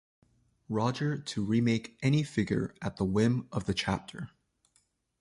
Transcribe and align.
Roger 0.67 1.15
to 1.15 1.45
remake 1.45 1.95
any 2.01 2.23
figure 2.23 2.73
at 2.81 2.97
the 2.97 3.05
whim 3.05 3.47
of 3.51 3.65
The 3.67 3.73
Chapter. 3.75 4.31